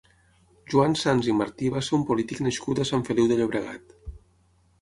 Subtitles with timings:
[0.73, 3.97] Joan Sans i Martí va ser un polític nascut a Sant Feliu de Llobregat.